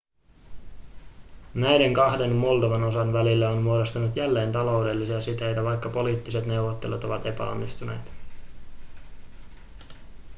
[1.53, 8.11] näiden kahden moldovan osan välille on muodostunut jälleen taloudellisia siteitä vaikka poliittiset neuvottelut ovat epäonnistuneet